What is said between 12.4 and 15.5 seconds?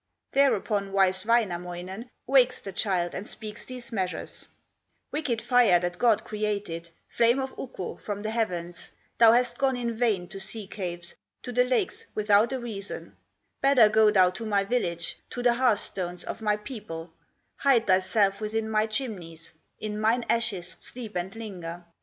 a reason; Better go thou to my village, To